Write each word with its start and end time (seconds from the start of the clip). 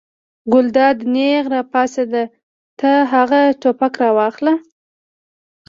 ګلداد 0.51 0.97
نېغ 1.13 1.43
را 1.53 1.61
پاڅېد: 1.71 2.13
ته 2.79 2.91
هغه 3.11 3.41
ټوپک 3.61 3.93
راواخله. 4.01 4.53